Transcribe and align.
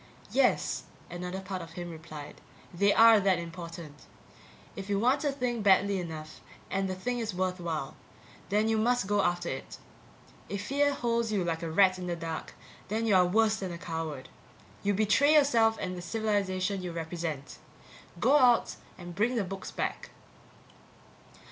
Yes, 0.31 0.85
another 1.11 1.41
part 1.41 1.61
of 1.61 1.73
him 1.73 1.91
replied, 1.91 2.41
they 2.73 2.91
are 2.91 3.19
that 3.19 3.37
important. 3.37 4.07
If 4.75 4.89
you 4.89 4.97
want 4.97 5.23
a 5.23 5.31
thing 5.31 5.61
badly 5.61 5.99
enough 5.99 6.41
and 6.71 6.89
the 6.89 6.95
thing 6.95 7.19
is 7.19 7.35
worthwhile, 7.35 7.95
then 8.49 8.67
you 8.67 8.79
must 8.79 9.05
go 9.05 9.21
after 9.21 9.49
it. 9.49 9.77
If 10.49 10.65
fear 10.65 10.91
holds 10.91 11.31
you 11.31 11.43
like 11.43 11.61
a 11.61 11.69
rat 11.69 11.99
in 11.99 12.07
the 12.07 12.15
dark, 12.15 12.55
then 12.87 13.05
you 13.05 13.13
are 13.13 13.27
worse 13.27 13.57
than 13.57 13.71
a 13.71 13.77
coward; 13.77 14.29
you 14.81 14.95
betray 14.95 15.35
yourself 15.35 15.77
and 15.79 15.95
the 15.95 16.01
civilization 16.01 16.81
you 16.81 16.91
represent. 16.91 17.59
Go 18.19 18.37
out 18.39 18.77
and 18.97 19.13
bring 19.13 19.35
the 19.35 19.43
books 19.43 19.69
back. 19.69 20.09